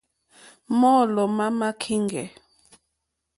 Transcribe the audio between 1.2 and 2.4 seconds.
má má kíŋɡɛ̀.